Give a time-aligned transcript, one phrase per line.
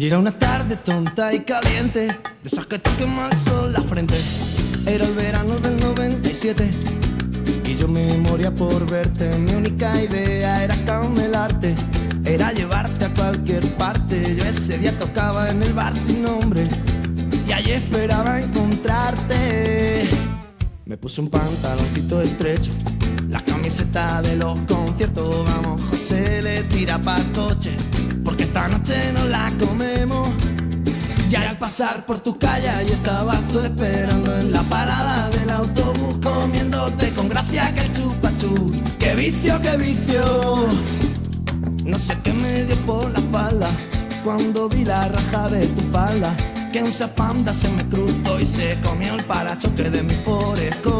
[0.00, 4.14] Y era una tarde tonta y caliente, de esas que te quema el la frente.
[4.86, 6.70] Era el verano del 97
[7.66, 9.28] y yo me moría por verte.
[9.36, 11.74] Mi única idea era camelarte,
[12.24, 14.36] era llevarte a cualquier parte.
[14.36, 16.66] Yo ese día tocaba en el bar sin nombre
[17.46, 20.08] y allí esperaba encontrarte.
[20.86, 22.72] Me puse un pantaloncito estrecho,
[23.60, 25.44] camiseta de los conciertos.
[25.44, 27.76] Vamos, José le tira pa' coche,
[28.24, 30.30] porque esta noche no la comemos.
[31.28, 36.18] Ya al pasar por tu calle y estabas tú esperando en la parada del autobús
[36.22, 38.72] comiéndote con gracia que el chupachú.
[38.98, 40.66] ¡Qué vicio, qué vicio!
[41.84, 43.68] No sé qué me dio por la espalda
[44.24, 46.34] cuando vi la raja de tu falda.
[46.72, 50.99] Que un panda se me cruzó y se comió el parachoque de mi forescore.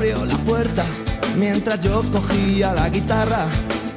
[0.00, 0.82] Abrió la puerta
[1.36, 3.44] mientras yo cogía la guitarra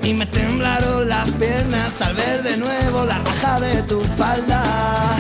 [0.04, 5.16] y me temblaron las piernas al ver de nuevo la raja de tu falda.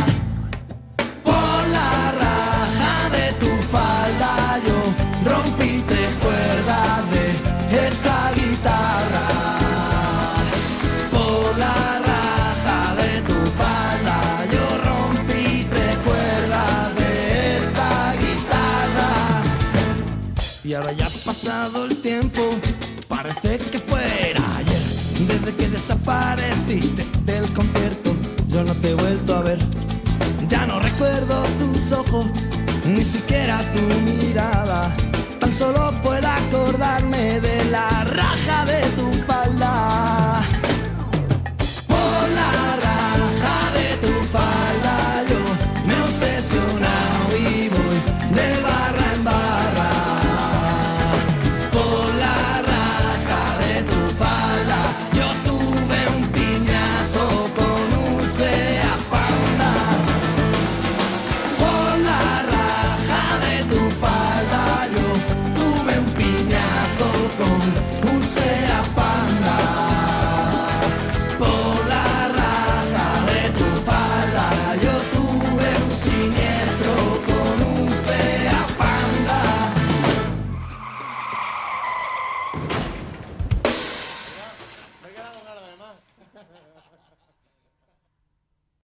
[20.64, 22.42] Y ahora ya ha pasado el tiempo,
[23.10, 24.82] parece que fuera ayer.
[25.28, 28.16] Desde que desapareciste del concierto,
[28.48, 29.60] yo no te he vuelto a ver.
[30.48, 32.28] Ya no recuerdo tus ojos,
[32.86, 34.96] ni siquiera tu mirada.
[35.38, 39.23] Tan solo puedo acordarme de la raja de tu